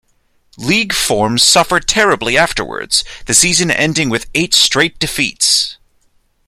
League 0.57 0.93
form 0.93 1.37
suffered 1.37 1.87
terribly 1.87 2.35
afterwards, 2.35 3.03
the 3.27 3.35
season 3.35 3.69
ending 3.69 4.09
with 4.09 4.31
eight 4.33 4.55
straight 4.55 4.97
defeats. 4.97 5.77